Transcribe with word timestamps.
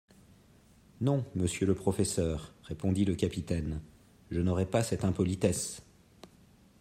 Non, 1.01 1.23
monsieur 1.35 1.67
le 1.67 1.75
professeur, 1.75 2.55
répondit 2.63 3.05
le 3.05 3.13
capitaine, 3.13 3.79
je 4.31 4.41
n’aurai 4.41 4.65
pas 4.65 4.81
cette 4.81 5.05
impolitesse. 5.05 5.83